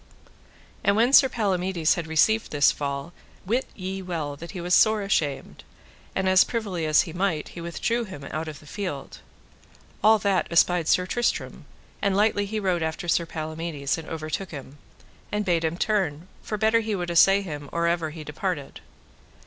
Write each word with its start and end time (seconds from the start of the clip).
And 0.83 0.95
when 0.95 1.13
Sir 1.13 1.29
Palamides 1.29 1.93
had 1.93 2.07
received 2.07 2.49
this 2.49 2.71
fall, 2.71 3.13
wit 3.45 3.67
ye 3.75 4.01
well 4.01 4.35
that 4.35 4.49
he 4.49 4.59
was 4.59 4.73
sore 4.73 5.03
ashamed, 5.03 5.63
and 6.15 6.27
as 6.27 6.43
privily 6.43 6.87
as 6.87 7.03
he 7.03 7.13
might 7.13 7.49
he 7.49 7.61
withdrew 7.61 8.05
him 8.05 8.23
out 8.31 8.47
of 8.47 8.59
the 8.59 8.65
field. 8.65 9.19
All 10.03 10.17
that 10.17 10.47
espied 10.51 10.87
Sir 10.87 11.05
Tristram, 11.05 11.65
and 12.01 12.15
lightly 12.17 12.47
he 12.47 12.59
rode 12.59 12.81
after 12.81 13.07
Sir 13.07 13.27
Palamides 13.27 13.95
and 13.95 14.09
overtook 14.09 14.49
him, 14.49 14.79
and 15.31 15.45
bade 15.45 15.63
him 15.63 15.77
turn, 15.77 16.27
for 16.41 16.57
better 16.57 16.79
he 16.79 16.95
would 16.95 17.11
assay 17.11 17.43
him 17.43 17.69
or 17.71 17.85
ever 17.85 18.09
he 18.09 18.23
departed. 18.23 18.79